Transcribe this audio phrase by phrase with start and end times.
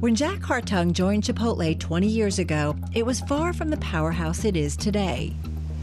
[0.00, 4.54] When Jack Hartung joined Chipotle 20 years ago, it was far from the powerhouse it
[4.54, 5.34] is today.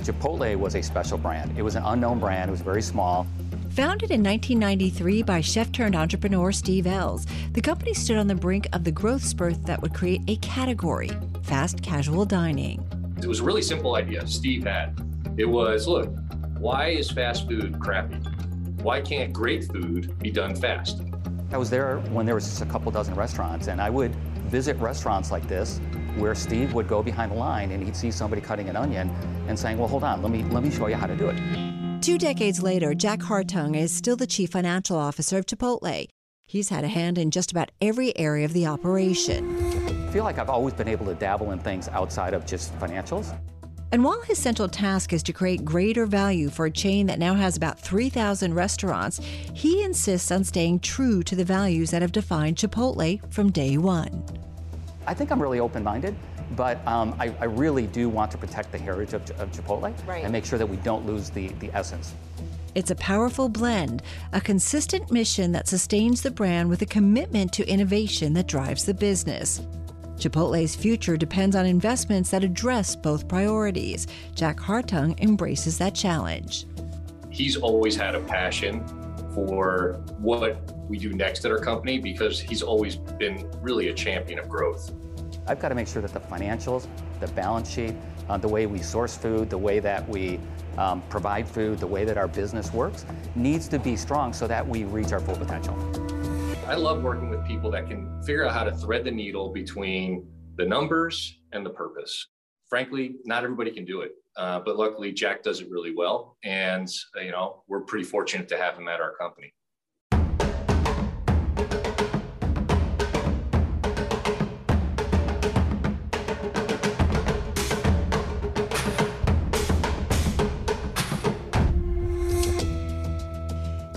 [0.03, 1.57] Chipotle was a special brand.
[1.57, 3.25] It was an unknown brand, it was very small.
[3.71, 8.67] Founded in 1993 by chef turned entrepreneur Steve Ells, the company stood on the brink
[8.71, 11.09] of the growth spurt that would create a category
[11.41, 12.85] fast casual dining.
[13.17, 14.95] It was a really simple idea Steve had.
[15.37, 16.13] It was look,
[16.59, 18.17] why is fast food crappy?
[18.83, 21.01] Why can't great food be done fast?
[21.53, 24.15] I was there when there was just a couple dozen restaurants, and I would
[24.49, 25.79] visit restaurants like this
[26.17, 29.09] where Steve would go behind the line and he'd see somebody cutting an onion
[29.47, 32.01] and saying, Well, hold on, let me, let me show you how to do it.
[32.01, 36.07] Two decades later, Jack Hartung is still the chief financial officer of Chipotle.
[36.47, 39.57] He's had a hand in just about every area of the operation.
[40.07, 43.37] I feel like I've always been able to dabble in things outside of just financials.
[43.93, 47.35] And while his central task is to create greater value for a chain that now
[47.35, 49.19] has about 3,000 restaurants,
[49.53, 54.25] he insists on staying true to the values that have defined Chipotle from day one.
[55.05, 56.15] I think I'm really open minded
[56.55, 60.23] but um, I, I, really do want to protect the heritage of, of Chipotle right.
[60.23, 62.13] and make sure that we don't lose the, the essence.
[62.75, 67.67] It's a powerful blend, a consistent mission that sustains the brand with a commitment to
[67.67, 69.61] innovation that drives the business.
[70.17, 74.07] Chipotle's future depends on investments that address both priorities.
[74.35, 76.65] Jack Hartung embraces that challenge.
[77.29, 78.85] He's always had a passion
[79.33, 84.39] for what we do next at our company because he's always been really a champion
[84.39, 84.91] of growth.
[85.47, 86.87] I've got to make sure that the financials,
[87.19, 87.95] the balance sheet,
[88.29, 90.39] uh, the way we source food, the way that we
[90.77, 94.65] um, provide food, the way that our business works needs to be strong so that
[94.65, 95.75] we reach our full potential.
[96.65, 100.25] I love working with people that can figure out how to thread the needle between
[100.55, 102.27] the numbers and the purpose.
[102.69, 106.89] Frankly, not everybody can do it, uh, but luckily Jack does it really well, and
[107.21, 109.53] you know we're pretty fortunate to have him at our company.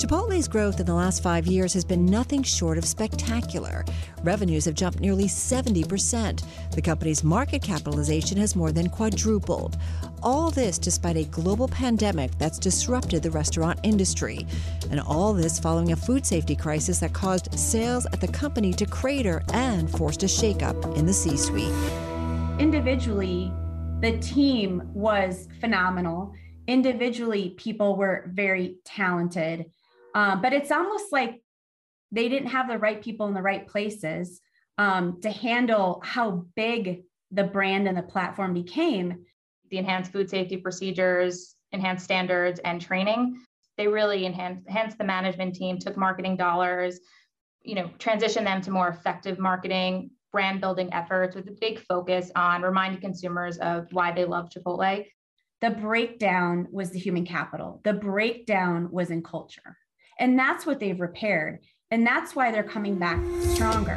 [0.07, 3.85] Chipotle's growth in the last five years has been nothing short of spectacular.
[4.23, 6.45] Revenues have jumped nearly 70%.
[6.71, 9.77] The company's market capitalization has more than quadrupled.
[10.23, 14.47] All this despite a global pandemic that's disrupted the restaurant industry.
[14.93, 18.87] And all this following a food safety crisis that caused sales at the company to
[18.87, 21.75] crater and forced a shakeup in the C suite.
[22.61, 23.53] Individually,
[24.03, 26.33] the team was phenomenal.
[26.69, 29.67] Individually, people were very talented.
[30.17, 31.43] Um, but it's almost like
[32.11, 34.41] they didn't have the right people in the right places
[34.79, 39.27] um, to handle how big the brand and the platform became.
[39.71, 43.43] The enhanced food safety procedures, enhanced standards, and training.
[43.77, 46.99] They really enhanced, enhanced the management team, took marketing dollars,
[47.63, 52.31] you know, transitioned them to more effective marketing, brand building efforts with a big focus
[52.35, 55.05] on reminding consumers of why they love Chipotle.
[55.61, 57.83] The breakdown was the human capital.
[57.85, 59.77] The breakdown was in culture.
[60.19, 61.61] And that's what they've repaired.
[61.91, 63.23] And that's why they're coming back
[63.55, 63.97] stronger.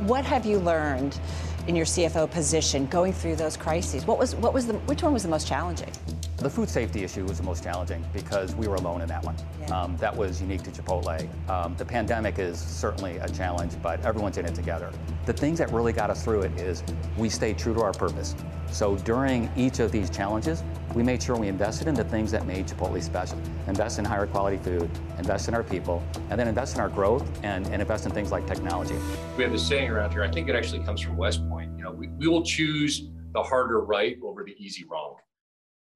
[0.00, 1.18] What have you learned
[1.66, 4.06] in your CFO position going through those crises?
[4.06, 5.92] What was what was the which one was the most challenging?
[6.42, 9.36] The food safety issue was the most challenging because we were alone in that one.
[9.60, 9.80] Yeah.
[9.80, 11.28] Um, that was unique to Chipotle.
[11.48, 14.90] Um, the pandemic is certainly a challenge, but everyone's in it together.
[15.24, 16.82] The things that really got us through it is
[17.16, 18.34] we stayed true to our purpose.
[18.72, 20.64] So during each of these challenges,
[20.94, 23.38] we made sure we invested in the things that made Chipotle special.
[23.68, 27.24] Invest in higher quality food, invest in our people, and then invest in our growth
[27.44, 28.96] and, and invest in things like technology.
[29.36, 31.70] We have this saying around here, I think it actually comes from West Point.
[31.78, 35.01] You know, we, we will choose the harder right over the easy wrong.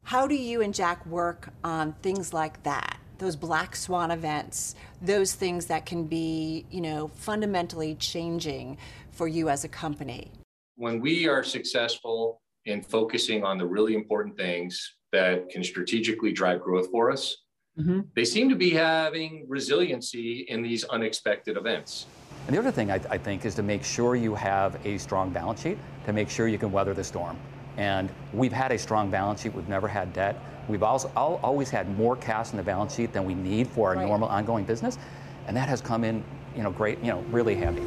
[0.07, 3.01] How do you and Jack work on things like that?
[3.19, 8.79] Those black swan events, those things that can be, you know, fundamentally changing
[9.11, 10.31] for you as a company.
[10.77, 16.61] When we are successful in focusing on the really important things that can strategically drive
[16.61, 17.39] growth for us,
[17.77, 18.03] mm-hmm.
[18.15, 22.07] they seem to be having resiliency in these unexpected events.
[22.47, 25.31] And the other thing I, I, think is to make sure you have a strong
[25.31, 27.37] balance sheet to make sure you can weather the storm.
[27.77, 29.55] And we've had a strong balance sheet.
[29.55, 30.37] We've never had debt.
[30.69, 33.97] We've also always had more cash in the balance sheet than we need for our
[33.97, 34.07] right.
[34.07, 34.99] normal ongoing business.
[35.47, 36.25] And that has come in,
[36.57, 37.83] you know, great, you know, really handy.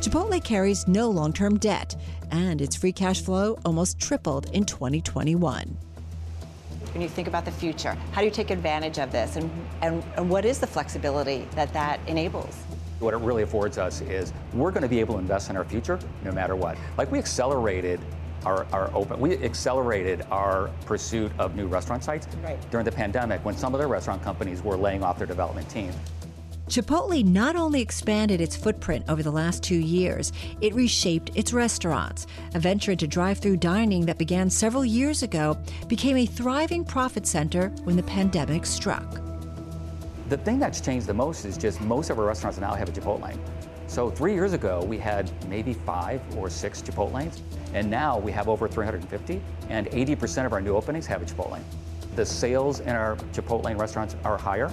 [0.00, 1.96] Chipotle carries no long-term debt,
[2.30, 5.76] and its free cash flow almost tripled in 2021.
[6.92, 9.50] When you think about the future, how do you take advantage of this, and,
[9.82, 12.54] and, and what is the flexibility that that enables?
[13.00, 15.64] What it really affords us is we're going to be able to invest in our
[15.64, 16.76] future no matter what.
[16.96, 18.00] Like we accelerated
[18.48, 19.20] our, our open.
[19.20, 22.58] We accelerated our pursuit of new restaurant sites right.
[22.70, 25.92] during the pandemic when some of the restaurant companies were laying off their development team.
[26.68, 32.26] Chipotle not only expanded its footprint over the last two years, it reshaped its restaurants.
[32.54, 35.56] A venture into drive through dining that began several years ago
[35.86, 39.20] became a thriving profit center when the pandemic struck.
[40.28, 42.92] The thing that's changed the most is just most of our restaurants now have a
[42.92, 43.34] Chipotle.
[43.88, 47.40] So three years ago, we had maybe five or six Chipotlanes,
[47.72, 49.40] and now we have over 350,
[49.70, 51.62] and 80% of our new openings have a Chipotlane.
[52.14, 54.70] The sales in our Chipotlane restaurants are higher,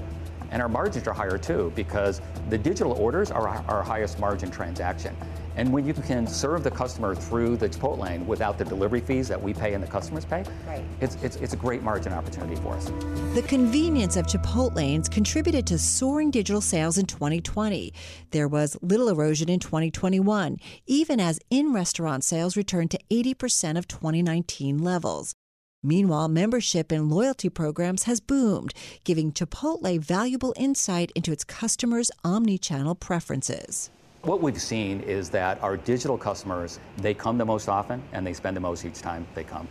[0.52, 2.20] and our margins are higher too because
[2.50, 5.16] the digital orders are our highest margin transaction.
[5.58, 9.42] And when you can serve the customer through the Chipotlane without the delivery fees that
[9.42, 10.84] we pay and the customers pay, right.
[11.00, 12.86] it's, it's, it's a great margin opportunity for us.
[13.34, 17.94] The convenience of Chipotlanes contributed to soaring digital sales in 2020.
[18.32, 20.58] There was little erosion in 2021,
[20.88, 25.36] even as in restaurant sales returned to 80% of 2019 levels.
[25.86, 28.74] Meanwhile, membership and loyalty programs has boomed,
[29.04, 33.92] giving Chipotle valuable insight into its customers' omni-channel preferences.
[34.26, 38.34] What we've seen is that our digital customers, they come the most often and they
[38.34, 39.68] spend the most each time they come.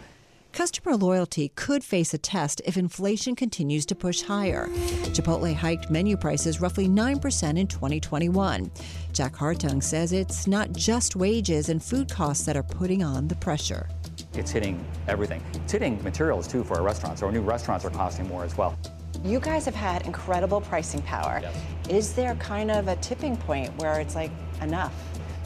[0.53, 4.69] Customer loyalty could face a test if inflation continues to push higher.
[5.11, 8.71] Chipotle hiked menu prices roughly 9% in 2021.
[9.13, 13.35] Jack Hartung says it's not just wages and food costs that are putting on the
[13.35, 13.89] pressure.
[14.35, 15.43] It's hitting everything.
[15.55, 17.25] It's hitting materials too for our restaurants.
[17.25, 18.79] Our new restaurants are costing more as well.
[19.25, 21.41] You guys have had incredible pricing power.
[21.41, 21.57] Yes.
[21.89, 24.31] Is there kind of a tipping point where it's like
[24.61, 24.93] enough?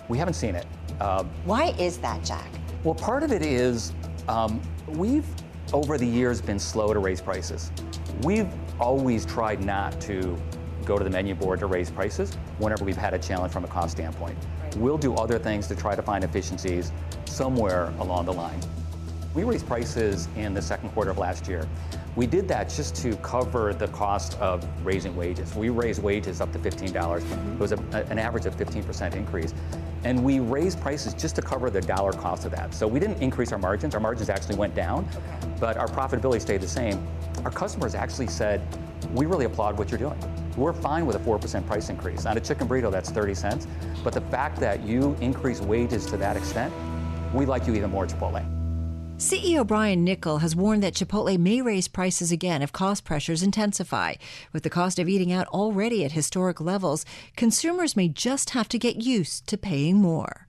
[0.08, 0.66] We haven't seen it.
[1.00, 2.48] Um, Why is that, Jack?
[2.82, 3.92] Well, part of it is
[4.26, 5.26] um, we've
[5.72, 7.70] over the years been slow to raise prices.
[8.24, 8.48] We've
[8.80, 10.36] always tried not to
[10.84, 13.68] go to the menu board to raise prices whenever we've had a challenge from a
[13.68, 14.36] cost standpoint.
[14.60, 14.76] Right.
[14.76, 16.90] We'll do other things to try to find efficiencies
[17.26, 18.58] somewhere along the line.
[19.34, 21.68] We raised prices in the second quarter of last year.
[22.18, 25.54] We did that just to cover the cost of raising wages.
[25.54, 26.90] We raised wages up to $15.
[26.90, 27.52] Mm-hmm.
[27.52, 27.78] It was a,
[28.10, 29.54] an average of 15% increase.
[30.02, 32.74] And we raised prices just to cover the dollar cost of that.
[32.74, 33.94] So we didn't increase our margins.
[33.94, 35.08] Our margins actually went down,
[35.60, 37.06] but our profitability stayed the same.
[37.44, 38.62] Our customers actually said,
[39.14, 40.18] we really applaud what you're doing.
[40.56, 42.26] We're fine with a 4% price increase.
[42.26, 43.68] On a chicken burrito, that's 30 cents.
[44.02, 46.74] But the fact that you increase wages to that extent,
[47.32, 48.57] we like you even more, Chipotle.
[49.18, 54.14] CEO Brian Niccol has warned that Chipotle may raise prices again if cost pressures intensify.
[54.52, 57.04] With the cost of eating out already at historic levels,
[57.36, 60.46] consumers may just have to get used to paying more.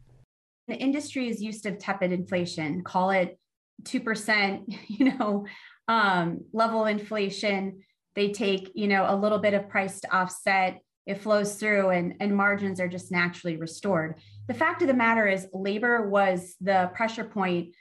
[0.68, 3.40] The industry is used to tepid inflation, call it
[3.86, 5.48] 2%, you know,
[5.88, 7.82] um, level inflation.
[8.14, 10.78] They take, you know, a little bit of price to offset.
[11.08, 14.20] It flows through and, and margins are just naturally restored.
[14.48, 17.74] The fact of the matter is labor was the pressure point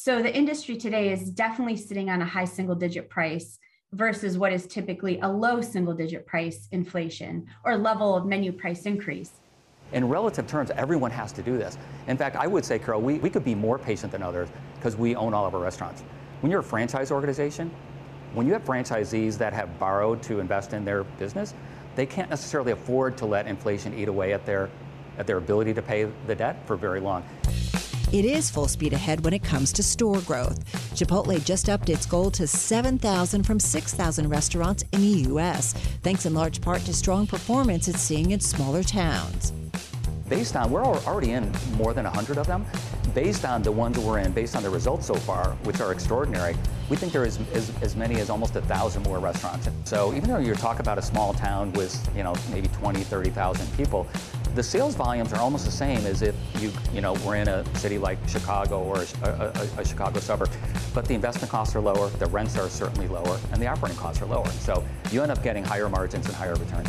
[0.00, 3.58] so the industry today is definitely sitting on a high single digit price
[3.94, 8.86] versus what is typically a low single digit price inflation or level of menu price
[8.86, 9.32] increase.
[9.92, 11.76] In relative terms, everyone has to do this.
[12.06, 14.94] In fact, I would say, Carol, we, we could be more patient than others because
[14.94, 16.04] we own all of our restaurants.
[16.42, 17.68] When you're a franchise organization,
[18.34, 21.54] when you have franchisees that have borrowed to invest in their business,
[21.96, 24.70] they can't necessarily afford to let inflation eat away at their,
[25.18, 27.24] at their ability to pay the debt for very long.
[28.10, 30.64] It is full speed ahead when it comes to store growth.
[30.94, 36.32] Chipotle just upped its goal to 7,000 from 6,000 restaurants in the U.S., thanks in
[36.32, 39.52] large part to strong performance it's seeing in smaller towns.
[40.26, 42.64] Based on, we're already in more than 100 of them.
[43.14, 46.56] Based on the ones we're in, based on the results so far, which are extraordinary,
[46.88, 49.68] we think there is as, as many as almost a thousand more restaurants.
[49.84, 53.76] So even though you're talking about a small town with, you know, maybe 20, 30,000
[53.76, 54.06] people,
[54.58, 57.64] the sales volumes are almost the same as if you, you know, were in a
[57.76, 60.50] city like Chicago or a, a, a, Chicago suburb.
[60.92, 64.20] But the investment costs are lower, the rents are certainly lower, and the operating costs
[64.20, 64.50] are lower.
[64.50, 66.88] So you end up getting higher margins and higher returns.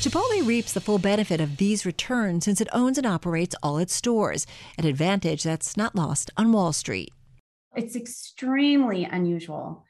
[0.00, 3.92] Chipotle reaps the full benefit of these returns since it owns and operates all its
[3.92, 4.46] stores,
[4.78, 7.10] an advantage that's not lost on Wall Street.
[7.74, 9.82] It's extremely unusual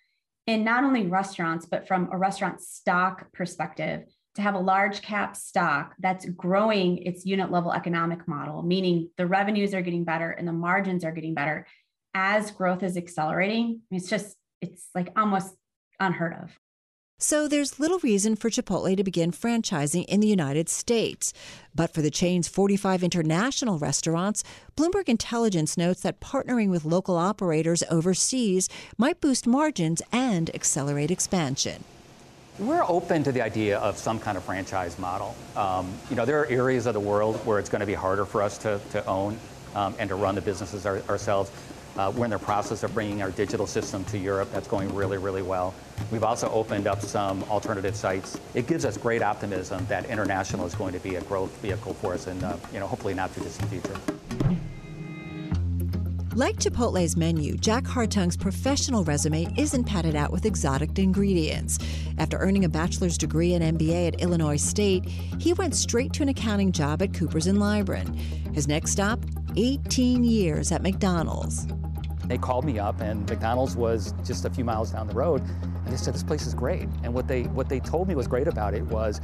[0.46, 5.36] in not only restaurants, but from a restaurant stock perspective to have a large cap
[5.36, 10.48] stock that's growing its unit level economic model, meaning the revenues are getting better and
[10.48, 11.66] the margins are getting better
[12.14, 13.82] as growth is accelerating.
[13.90, 15.54] It's just, it's like almost
[16.00, 16.50] unheard of.
[17.18, 21.32] So there's little reason for Chipotle to begin franchising in the United States.
[21.72, 24.42] But for the chain's 45 international restaurants,
[24.76, 31.84] Bloomberg Intelligence notes that partnering with local operators overseas might boost margins and accelerate expansion.
[32.58, 35.34] We're open to the idea of some kind of franchise model.
[35.56, 38.26] Um, you know, there are areas of the world where it's going to be harder
[38.26, 39.38] for us to, to own
[39.74, 41.50] um, and to run the businesses our, ourselves.
[41.96, 44.50] Uh, we're in the process of bringing our digital system to Europe.
[44.52, 45.72] That's going really, really well.
[46.10, 48.38] We've also opened up some alternative sites.
[48.52, 52.12] It gives us great optimism that international is going to be a growth vehicle for
[52.12, 53.98] us in, uh, you know, hopefully not too distant future.
[56.34, 61.78] Like Chipotle's menu, Jack Hartung's professional resume isn't padded out with exotic ingredients.
[62.16, 66.30] After earning a bachelor's degree and MBA at Illinois State, he went straight to an
[66.30, 68.16] accounting job at Coopers and Lybrand.
[68.54, 69.22] His next stop,
[69.56, 71.66] 18 years at McDonald's.
[72.24, 75.86] They called me up, and McDonald's was just a few miles down the road, and
[75.86, 76.88] they said this place is great.
[77.02, 79.20] And what they what they told me was great about it was,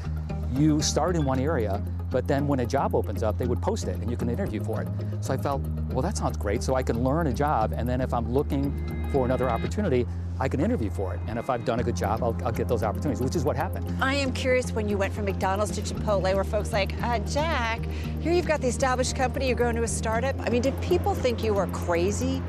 [0.54, 3.86] you start in one area, but then when a job opens up, they would post
[3.86, 4.88] it and you can interview for it.
[5.20, 6.62] So I felt, well, that sounds great.
[6.62, 8.72] So I can learn a job, and then if I'm looking
[9.12, 10.06] for another opportunity,
[10.40, 11.20] I can interview for it.
[11.26, 13.56] And if I've done a good job, I'll, I'll get those opportunities, which is what
[13.56, 13.92] happened.
[14.00, 17.80] I am curious when you went from McDonald's to Chipotle, where folks like, uh, Jack,
[18.20, 20.38] here you've got the established company, you're going to a startup.
[20.40, 22.40] I mean, did people think you were crazy?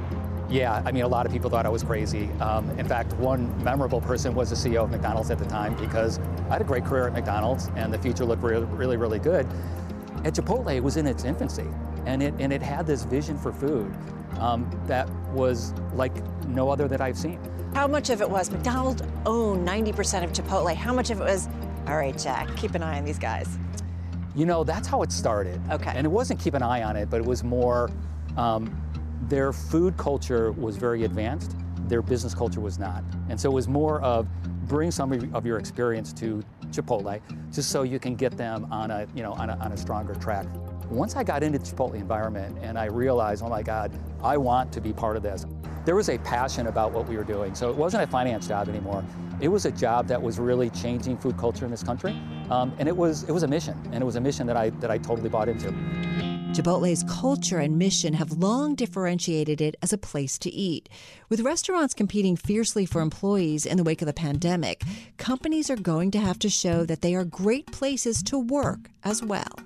[0.50, 2.28] Yeah, I mean, a lot of people thought I was crazy.
[2.40, 6.20] Um, in fact, one memorable person was the CEO of McDonald's at the time because
[6.50, 9.48] I had a great career at McDonald's and the future looked really, really, really good.
[10.26, 11.68] At Chipotle, it was in its infancy,
[12.06, 13.96] and it, and it had this vision for food
[14.40, 16.14] um, that was like
[16.48, 17.40] no other that I've seen.
[17.74, 20.76] How much of it was McDonald's owned 90% of Chipotle?
[20.76, 21.48] How much of it was,
[21.88, 23.60] all right, Jack, keep an eye on these guys?
[24.36, 25.62] You know, that's how it started.
[25.72, 25.92] Okay.
[25.96, 27.92] And it wasn't keep an eye on it, but it was more
[28.38, 28.76] um,
[29.28, 31.56] their food culture was very advanced,
[31.88, 33.04] their business culture was not.
[33.30, 34.28] And so it was more of
[34.70, 37.20] bring some of your experience to Chipotle
[37.52, 40.14] just so you can get them on a, you know, on a, on a stronger
[40.16, 40.46] track.
[40.90, 43.92] Once I got into the Chipotle environment and I realized, oh my God,
[44.24, 45.46] I want to be part of this.
[45.86, 47.56] There was a passion about what we were doing.
[47.56, 49.04] So it wasn't a finance job anymore.
[49.42, 52.12] It was a job that was really changing food culture in this country.
[52.52, 53.76] Um, and it was, it was a mission.
[53.92, 55.74] And it was a mission that I, that I totally bought into.
[56.52, 60.90] Chipotle's culture and mission have long differentiated it as a place to eat.
[61.30, 64.84] With restaurants competing fiercely for employees in the wake of the pandemic,
[65.18, 69.22] companies are going to have to show that they are great places to work as
[69.22, 69.60] well.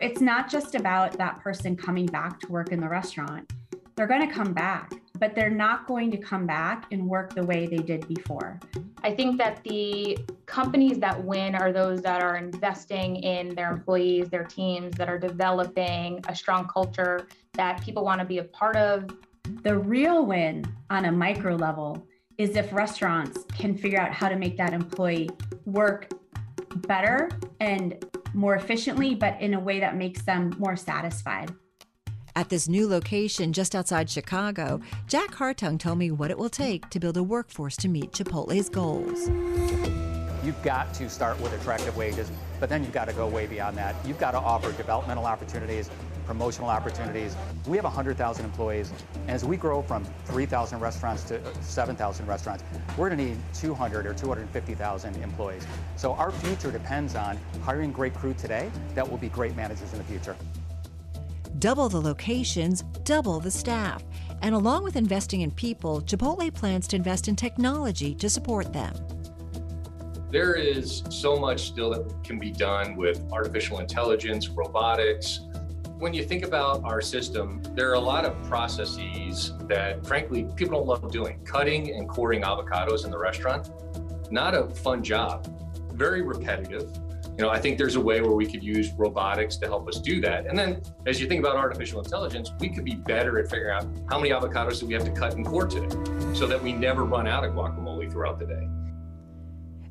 [0.00, 3.50] It's not just about that person coming back to work in the restaurant.
[3.96, 4.92] They're going to come back
[5.22, 8.58] but they're not going to come back and work the way they did before.
[9.04, 14.30] I think that the companies that win are those that are investing in their employees,
[14.30, 18.74] their teams, that are developing a strong culture that people want to be a part
[18.74, 19.16] of.
[19.62, 22.04] The real win on a micro level
[22.36, 25.30] is if restaurants can figure out how to make that employee
[25.66, 26.10] work
[26.88, 31.54] better and more efficiently, but in a way that makes them more satisfied.
[32.34, 36.88] At this new location just outside Chicago, Jack Hartung told me what it will take
[36.88, 39.28] to build a workforce to meet Chipotle's goals.
[40.42, 43.76] You've got to start with attractive wages, but then you've got to go way beyond
[43.76, 43.94] that.
[44.06, 45.90] You've got to offer developmental opportunities,
[46.26, 47.36] promotional opportunities.
[47.66, 52.64] We have 100,000 employees, and as we grow from 3,000 restaurants to uh, 7,000 restaurants,
[52.96, 55.66] we're going to need 200 or 250,000 employees.
[55.96, 59.98] So our future depends on hiring great crew today that will be great managers in
[59.98, 60.34] the future.
[61.62, 64.02] Double the locations, double the staff.
[64.42, 68.92] And along with investing in people, Chipotle plans to invest in technology to support them.
[70.32, 75.42] There is so much still that can be done with artificial intelligence, robotics.
[76.00, 80.80] When you think about our system, there are a lot of processes that, frankly, people
[80.80, 81.44] don't love doing.
[81.44, 83.70] Cutting and coring avocados in the restaurant,
[84.32, 85.46] not a fun job,
[85.92, 86.90] very repetitive
[87.38, 90.00] you know, I think there's a way where we could use robotics to help us
[90.00, 90.46] do that.
[90.46, 93.86] And then as you think about artificial intelligence, we could be better at figuring out
[94.10, 95.88] how many avocados do we have to cut and core today
[96.34, 98.68] so that we never run out of guacamole throughout the day.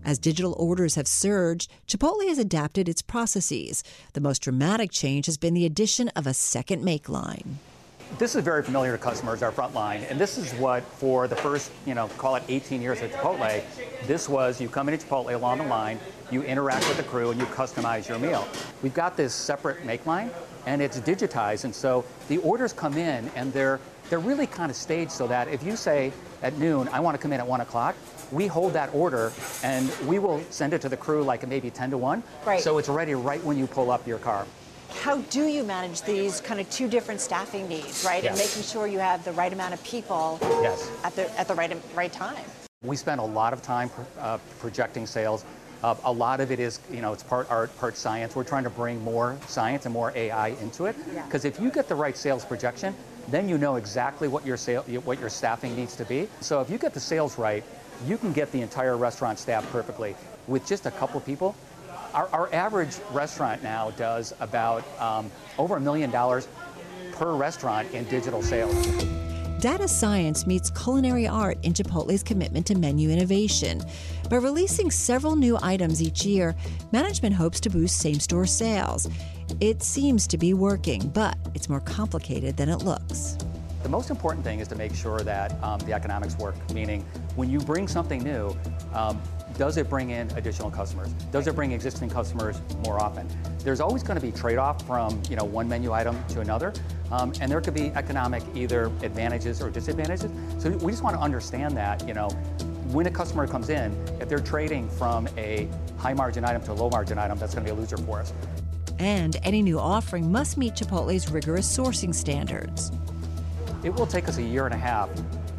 [0.04, 3.84] As digital orders have surged, Chipotle has adapted its processes.
[4.14, 7.60] The most dramatic change has been the addition of a second make line.
[8.18, 11.36] This is very familiar to customers, our front line, and this is what, for the
[11.36, 13.63] first, you know, call it 18 years at Chipotle,
[14.06, 16.00] this was you come into Chipotle along the line,
[16.30, 18.48] you interact with the crew, and you customize your meal.
[18.84, 20.30] We've got this separate make line,
[20.68, 24.75] and it's digitized, and so the orders come in, and they're they're really kind of
[24.75, 26.12] staged so that if you say
[26.44, 27.96] at noon, I want to come in at 1 o'clock,
[28.30, 29.32] we hold that order
[29.63, 32.22] and we will send it to the crew like maybe 10 to 1.
[32.46, 32.60] Right.
[32.60, 34.46] So it's ready right when you pull up your car
[34.94, 38.24] how do you manage these kind of two different staffing needs, right?
[38.24, 38.40] Yes.
[38.40, 40.92] And making sure you have the right amount of people yes.
[41.04, 42.44] at the at the right right time.
[42.84, 45.46] We spend a lot of time uh, projecting sales.
[45.84, 48.36] Uh, a lot of it is, you know, it's part art, part science.
[48.36, 50.96] We're trying to bring more science and more AI into it.
[51.26, 51.50] Because yeah.
[51.50, 52.96] if you get the right sales projection,
[53.30, 56.28] then you know exactly what your sale, what your staffing needs to be.
[56.40, 57.64] So if you get the sales right,
[58.06, 60.16] you can get the entire restaurant staffed perfectly.
[60.48, 61.56] With just a couple people,
[62.13, 66.48] our, our average restaurant now does about um, over a million dollars
[67.12, 69.06] per restaurant in digital sales.
[69.60, 73.84] Data science meets culinary art in Chipotle's commitment to menu innovation.
[74.27, 76.56] By releasing several new items each year,
[76.91, 79.08] management hopes to boost same store sales.
[79.60, 83.38] It seems to be working, but it's more complicated than it looks.
[83.84, 87.04] The most important thing is to make sure that um, the economics work, meaning
[87.36, 88.56] when you bring something new,
[88.94, 89.20] um,
[89.58, 91.12] does it bring in additional customers?
[91.32, 93.28] Does it bring existing customers more often?
[93.60, 96.74] There's always going to be trade-off from you know one menu item to another,
[97.12, 100.32] um, and there could be economic either advantages or disadvantages.
[100.60, 102.30] So we just want to understand that you know
[102.92, 106.74] when a customer comes in, if they're trading from a high margin item to a
[106.74, 108.34] low margin item, that's going to be a loser for us.
[109.00, 112.92] And any new offering must meet Chipotle's rigorous sourcing standards.
[113.84, 115.10] It will take us a year and a half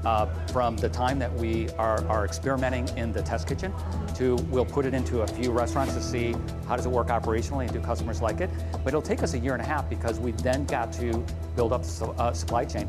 [0.04, 3.72] uh, from the time that we are, are, experimenting in the test kitchen
[4.14, 6.34] to we'll put it into a few restaurants to see
[6.66, 8.50] how does it work operationally and do customers like it.
[8.72, 11.24] But it'll take us a year and a half because we've then got to
[11.56, 12.88] build up the uh, supply chain.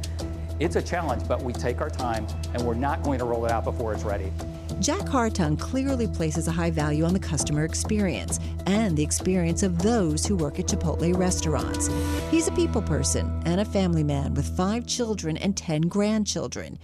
[0.60, 3.52] It's a challenge, but we take our time and we're not going to roll it
[3.52, 4.32] out before it's ready.
[4.80, 9.82] Jack Hartung clearly places a high value on the customer experience and the experience of
[9.82, 11.89] those who work at Chipotle restaurants.
[12.32, 16.80] He's a people person and a family man with five children and 10 grandchildren.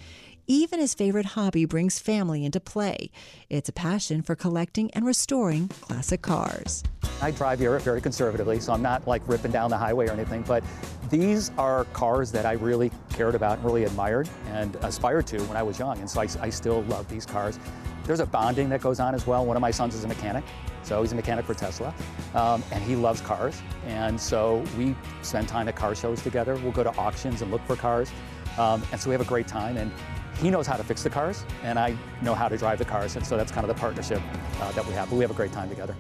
[0.52, 3.12] Even his favorite hobby brings family into play.
[3.52, 6.84] It's a passion for collecting and restoring classic cars.
[7.22, 10.42] I drive here very conservatively, so I'm not like ripping down the highway or anything,
[10.42, 10.64] but
[11.12, 15.56] these are cars that I really cared about and really admired and aspired to when
[15.56, 17.60] I was young, and so I, I still love these cars.
[18.06, 19.46] There's a bonding that goes on as well.
[19.46, 20.44] One of my sons is a mechanic,
[20.90, 21.94] so he's a mechanic for Tesla,
[22.34, 26.56] um, and he loves cars, and so we spend time at car shows together.
[26.56, 28.12] We'll go to auctions and look for cars,
[28.58, 29.78] um, and so we have a great time.
[29.78, 29.92] And
[30.40, 33.16] he knows how to fix the cars, and I know how to drive the cars,
[33.16, 34.20] and so that's kind of the partnership
[34.60, 35.12] uh, that we have.
[35.12, 35.96] But we have a great time together.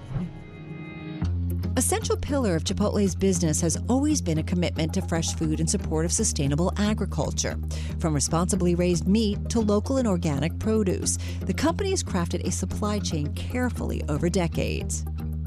[1.79, 5.69] A central pillar of Chipotle's business has always been a commitment to fresh food and
[5.69, 7.57] support of sustainable agriculture.
[7.99, 12.99] From responsibly raised meat to local and organic produce, the company has crafted a supply
[12.99, 15.05] chain carefully over decades.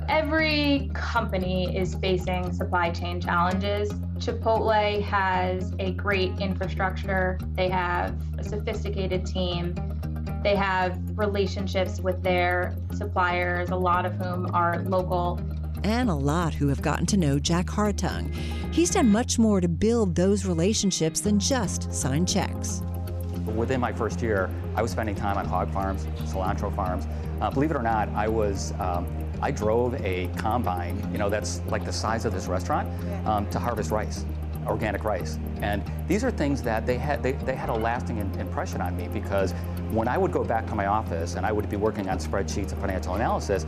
[0.08, 3.92] Every company is facing supply chain challenges.
[4.16, 9.74] Chipotle has a great infrastructure, they have a sophisticated team,
[10.42, 15.38] they have relationships with their suppliers, a lot of whom are local.
[15.84, 18.32] And a lot who have gotten to know Jack Hartung.
[18.72, 22.82] He's done much more to build those relationships than just sign checks.
[23.56, 27.06] Within my first year, I was spending time on hog farms, cilantro farms.
[27.40, 29.06] Uh, believe it or not, I was um,
[29.42, 32.88] I drove a combine, you know, that's like the size of this restaurant,
[33.26, 34.24] um, to harvest rice,
[34.68, 35.40] organic rice.
[35.62, 38.96] And these are things that they had, they, they had a lasting in, impression on
[38.96, 39.50] me because
[39.90, 42.70] when I would go back to my office and I would be working on spreadsheets
[42.70, 43.66] and financial analysis,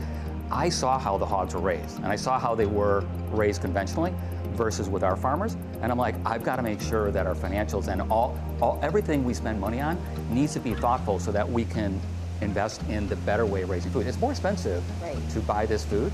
[0.51, 4.13] I saw how the hogs were raised and I saw how they were raised conventionally
[4.53, 5.57] versus with our farmers.
[5.81, 9.23] And I'm like, I've got to make sure that our financials and all, all everything
[9.23, 9.97] we spend money on
[10.29, 11.99] needs to be thoughtful so that we can
[12.41, 14.07] invest in the better way of raising food.
[14.07, 15.17] It's more expensive right.
[15.31, 16.11] to buy this food.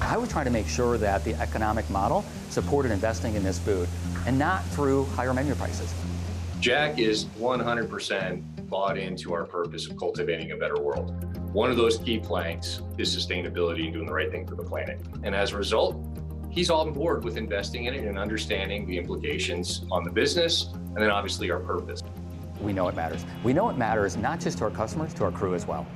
[0.00, 3.88] I was trying to make sure that the economic model supported investing in this food
[4.26, 5.92] and not through higher menu prices.
[6.60, 11.33] Jack is 100% bought into our purpose of cultivating a better world.
[11.54, 15.00] One of those key planks is sustainability and doing the right thing for the planet.
[15.22, 15.96] And as a result,
[16.50, 20.68] he's all on board with investing in it and understanding the implications on the business
[20.74, 22.02] and then obviously our purpose
[22.60, 23.24] we know it matters.
[23.42, 25.86] We know it matters not just to our customers, to our crew as well.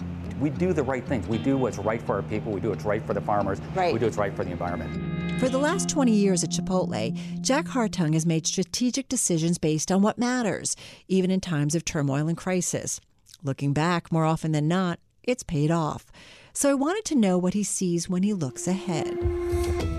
[0.41, 1.27] We do the right things.
[1.27, 2.53] We do what's right for our people.
[2.53, 3.61] We do what's right for the farmers.
[3.75, 3.93] Right.
[3.93, 5.41] We do what's right for the environment.
[5.41, 10.03] For the last 20 years at Chipotle, Jack Hartung has made strategic decisions based on
[10.03, 10.77] what matters,
[11.09, 13.01] even in times of turmoil and crisis.
[13.43, 16.11] Looking back, more often than not, it's paid off.
[16.55, 19.15] So I wanted to know what he sees when he looks ahead.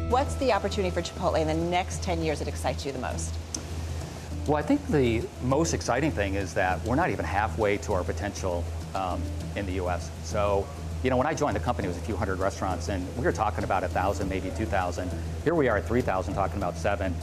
[0.10, 3.34] What's the opportunity for Chipotle in the next 10 years that excites you the most?
[4.48, 8.04] Well, I think the most exciting thing is that we're not even halfway to our
[8.04, 8.66] potential
[8.96, 9.22] um,
[9.56, 10.10] in the U.S.
[10.24, 10.68] So,
[11.04, 13.24] you know, when I joined the company, it was a few hundred restaurants, and we
[13.24, 15.12] were talking about 1,000, maybe 2,000.
[15.44, 17.14] Here we are at 3,000, talking about seven.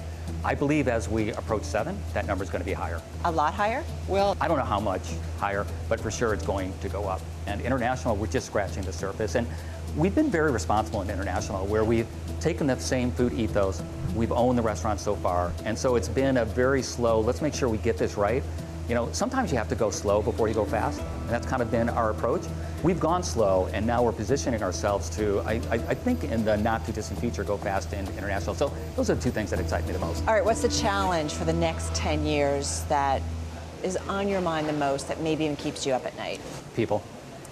[0.45, 3.01] I believe as we approach seven, that number is going to be higher.
[3.25, 3.85] A lot higher?
[4.09, 5.03] Well, I don't know how much
[5.39, 7.21] higher, but for sure it's going to go up.
[7.47, 9.35] And international, we're just scratching the surface.
[9.35, 9.47] And
[9.97, 12.07] we've been very responsible in international, where we've
[12.41, 13.83] taken the same food ethos,
[14.15, 17.55] we've owned the restaurant so far, and so it's been a very slow, let's make
[17.55, 18.43] sure we get this right.
[18.89, 21.61] You know, sometimes you have to go slow before you go fast, and that's kind
[21.61, 22.43] of been our approach.
[22.83, 26.57] We've gone slow, and now we're positioning ourselves to, I, I, I think in the
[26.57, 28.55] not too distant future, go fast in international.
[28.55, 30.27] So those are the two things that excite me the most.
[30.29, 33.23] All right, what's the challenge for the next 10 years that
[33.83, 36.41] is on your mind the most that maybe even keeps you up at night?
[36.75, 37.03] People.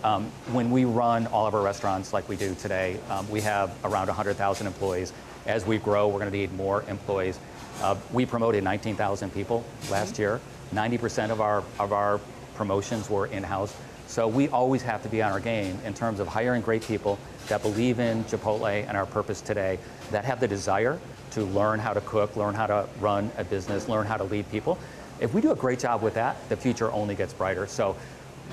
[0.04, 3.74] Um, when we run all of our restaurants like we do today, um, we have
[3.82, 5.12] around 100,000 employees.
[5.46, 7.38] as we grow, we're going to need more employees.
[7.80, 10.40] Uh, we promoted 19,000 people last year.
[10.74, 12.20] 90% of our, of our
[12.54, 13.74] promotions were in-house.
[14.06, 17.18] So we always have to be on our game in terms of hiring great people
[17.48, 19.78] that believe in Chipotle and our purpose today,
[20.10, 20.98] that have the desire
[21.32, 24.48] to learn how to cook, learn how to run a business, learn how to lead
[24.50, 24.78] people.
[25.20, 27.66] If we do a great job with that, the future only gets brighter.
[27.66, 27.96] So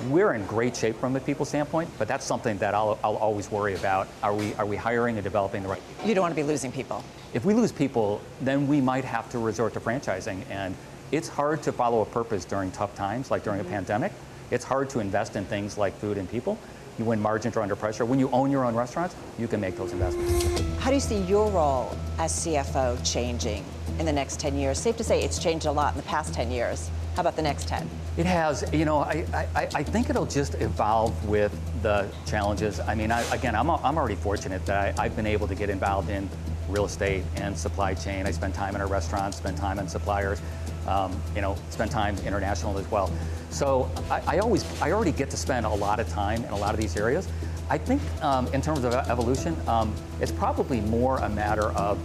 [0.10, 3.52] we're in great shape from a people standpoint, but that's something that I'll, I'll always
[3.52, 4.08] worry about.
[4.24, 6.08] Are we, are we hiring and developing the right people?
[6.08, 7.04] You don't want to be losing people.
[7.34, 10.44] If we lose people, then we might have to resort to franchising.
[10.50, 10.76] And
[11.12, 13.74] it's hard to follow a purpose during tough times, like during a mm-hmm.
[13.74, 14.14] pandemic.
[14.52, 16.58] It's hard to invest in things like food and people.
[17.00, 18.04] You when margins are under pressure.
[18.04, 20.62] When you own your own restaurants, you can make those investments.
[20.78, 23.64] How do you see your role as CFO changing
[23.98, 24.78] in the next 10 years?
[24.78, 26.92] Safe to say it's changed a lot in the past 10 years.
[27.16, 27.90] How about the next 10?
[28.18, 28.66] It has.
[28.74, 32.82] You know, I, I, I think it'll just evolve with the challenges.
[32.82, 35.70] I mean, I, again, I'm, I'm already fortunate that I, I've been able to get
[35.70, 36.30] involved in
[36.68, 38.26] real estate and supply chain.
[38.28, 40.42] I spend time in our restaurants, spend time in suppliers,
[40.88, 43.12] um, you know, spend time international as well.
[43.50, 46.58] So I, I, always, I already get to spend a lot of time in a
[46.58, 47.28] lot of these areas.
[47.70, 52.00] I think um, in terms of evolution, um, it's probably more a matter of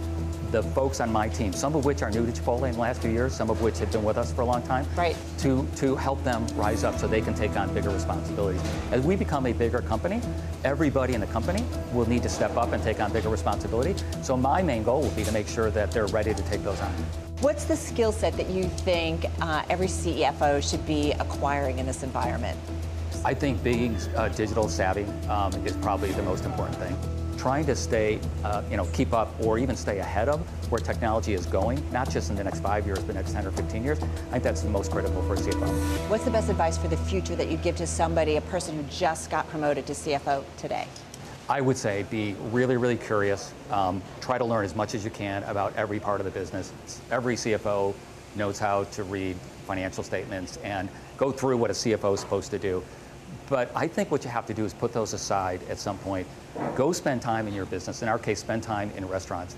[0.51, 3.01] the folks on my team, some of which are new to Chipotle in the last
[3.01, 5.15] few years, some of which have been with us for a long time, right.
[5.39, 8.61] to, to help them rise up so they can take on bigger responsibilities.
[8.91, 10.21] As we become a bigger company,
[10.63, 11.63] everybody in the company
[11.93, 13.95] will need to step up and take on bigger responsibility.
[14.21, 16.79] So my main goal will be to make sure that they're ready to take those
[16.79, 17.26] on.
[17.41, 22.01] What's the skill set that you think uh, every CFO should be acquiring in this
[22.01, 22.59] environment?
[23.23, 26.97] I think being uh, digital savvy um, is probably the most important thing
[27.37, 30.39] trying to stay, uh, you know, keep up or even stay ahead of
[30.71, 33.45] where technology is going, not just in the next five years, but the next 10
[33.45, 36.09] or 15 years, I think that's the most critical for a CFO.
[36.09, 38.83] What's the best advice for the future that you'd give to somebody, a person who
[38.89, 40.87] just got promoted to CFO today?
[41.49, 43.53] I would say be really, really curious.
[43.71, 46.73] Um, try to learn as much as you can about every part of the business.
[47.09, 47.93] Every CFO
[48.35, 52.59] knows how to read financial statements and go through what a CFO is supposed to
[52.59, 52.83] do.
[53.49, 56.27] But I think what you have to do is put those aside at some point.
[56.75, 58.01] Go spend time in your business.
[58.01, 59.55] In our case, spend time in restaurants.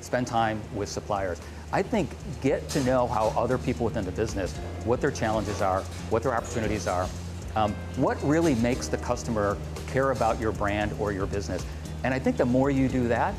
[0.00, 1.40] Spend time with suppliers.
[1.72, 2.10] I think
[2.42, 6.34] get to know how other people within the business, what their challenges are, what their
[6.34, 7.08] opportunities are,
[7.56, 9.56] um, what really makes the customer
[9.92, 11.64] care about your brand or your business.
[12.04, 13.34] And I think the more you do that,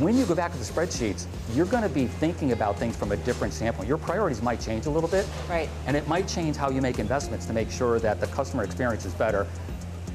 [0.00, 3.12] when you go back to the spreadsheets, you're going to be thinking about things from
[3.12, 3.88] a different standpoint.
[3.88, 5.26] Your priorities might change a little bit.
[5.48, 5.68] Right.
[5.86, 9.06] And it might change how you make investments to make sure that the customer experience
[9.06, 9.46] is better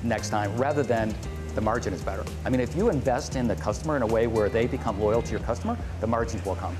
[0.03, 1.13] next time rather than
[1.55, 2.23] the margin is better.
[2.45, 5.21] I mean, if you invest in the customer in a way where they become loyal
[5.21, 6.77] to your customer, the margins will come.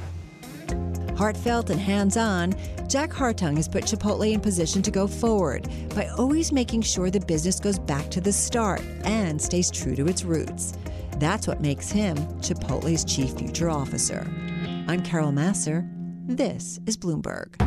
[1.15, 2.53] Heartfelt and hands on,
[2.87, 7.19] Jack Hartung has put Chipotle in position to go forward by always making sure the
[7.19, 10.73] business goes back to the start and stays true to its roots.
[11.17, 14.27] That's what makes him Chipotle's Chief Future Officer.
[14.87, 15.87] I'm Carol Massar.
[16.25, 17.62] This is Bloomberg.